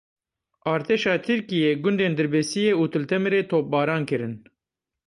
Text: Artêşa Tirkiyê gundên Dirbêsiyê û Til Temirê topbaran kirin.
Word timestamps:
Artêşa 0.73 1.13
Tirkiyê 1.25 1.71
gundên 1.83 2.13
Dirbêsiyê 2.17 2.71
û 2.81 2.83
Til 2.91 3.03
Temirê 3.11 3.41
topbaran 3.51 4.03
kirin. 4.09 4.33